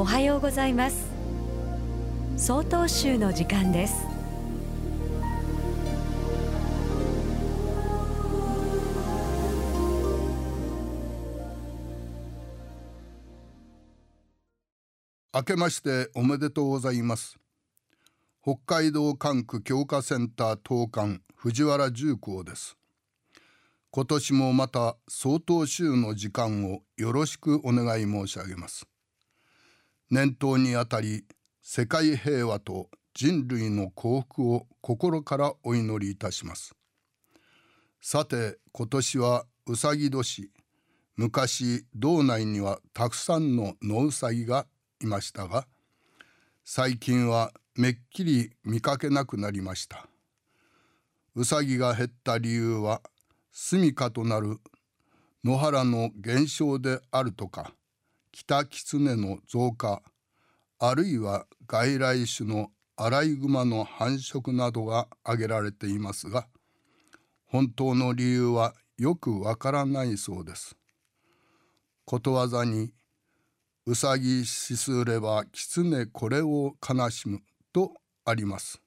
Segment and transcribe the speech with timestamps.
[0.00, 1.10] おはようございます。
[2.38, 4.06] 総統集の時間です。
[15.34, 17.36] 明けましておめでとうございます。
[18.42, 22.78] 北海道管区強化センター当館藤原重工です。
[23.90, 28.89] 今年もまた総統集の時間をよろしくお願い申し上げます。
[30.10, 31.24] 念頭にあたり
[31.62, 36.74] 世界平和と人類の幸福を心からお祈りいたします。
[38.00, 40.50] さて今年はうさぎ年。
[41.16, 44.66] 昔道内にはたくさんの野うさぎが
[45.00, 45.66] いましたが
[46.64, 50.08] 最近はめっきり見かけなくなりました。
[51.36, 53.00] うさぎが減った理由は
[53.52, 54.58] 住処となる
[55.44, 57.72] 野原の減少であるとか。
[58.32, 60.02] 北狐の増加
[60.78, 66.46] あるいは外来種のアライグマの繁殖などが挙げられていますが
[67.46, 70.76] 本当の理由はよくわからないそうです。
[72.10, 72.92] ことわざに
[73.86, 77.40] うさぎしすれば狐これを悲しむ
[77.72, 77.92] と
[78.24, 78.82] あります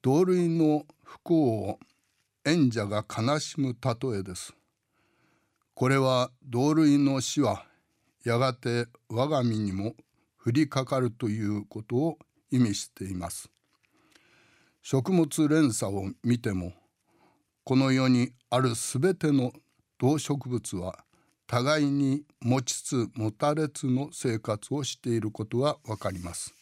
[0.00, 1.80] 同類の不幸を
[2.44, 4.54] 縁者が悲しむ例えです
[5.74, 7.64] これは同類の死は
[8.24, 9.94] やがて我が身にも
[10.44, 12.18] 降りかかるということを
[12.50, 13.50] 意味しています。
[14.82, 16.72] 食物連鎖を見ても
[17.64, 19.52] この世にあるすべての
[19.98, 21.04] 動植物は
[21.46, 26.54] 互いに持ちつ持たれつの生活をしていることがわかります。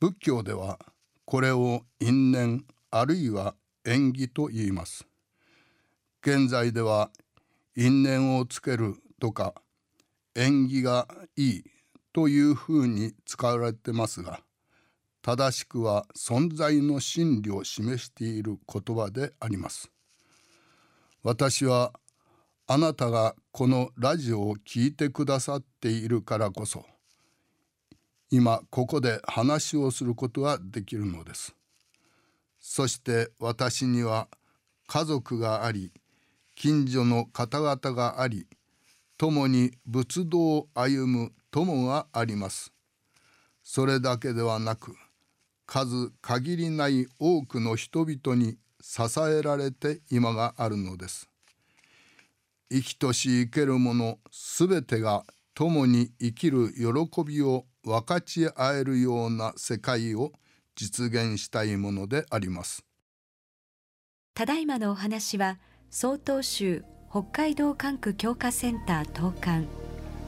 [0.00, 0.78] 仏教では
[1.24, 3.54] これを因縁あるいは
[3.84, 5.06] 縁起と言います。
[6.22, 7.10] 現在では
[7.76, 9.54] 因縁をつけるとか
[10.34, 11.64] 縁起がいい
[12.12, 14.40] というふうに使われてますが
[15.22, 19.90] 正しくは存在の真理を示している言葉であります。
[21.22, 21.92] 私は
[22.66, 26.84] あなたがこのラジオを聴いてくださっているからこそ
[28.30, 31.54] 今ここで話をすることができるのです。
[32.60, 34.28] そして私には
[34.86, 35.92] 家族があり
[36.54, 38.46] 近所の方々があり
[39.24, 42.74] 共に仏道を歩む友があります。
[43.62, 44.94] それだけではなく
[45.64, 51.30] 数限りない多くの人々に支えられて今があるのです。
[52.70, 55.24] 生きとし生けるものすべてが
[55.54, 60.32] 共に生きる喜びを分かち合えるような世界を
[60.76, 62.84] 実現したいものであります。
[64.34, 65.58] ただいまのお話は
[65.88, 69.68] 曹洞宗北海道管区強化センター東館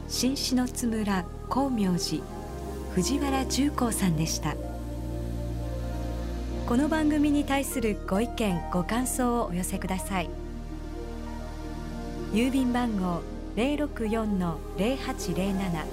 [0.07, 2.23] 新篠津村光明寺
[2.93, 4.55] 藤原重光さんでした。
[6.65, 10.29] この番組に対するご意見ご感想をお寄せください。
[12.31, 13.21] 郵便番号
[13.57, 15.85] 064-0807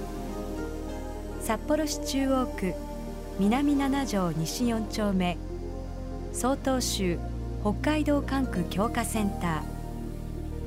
[1.40, 2.72] 札幌市中央区
[3.40, 5.36] 南七条西4丁目
[6.32, 7.18] 曹洞州
[7.62, 9.73] 北海道管区強化センター。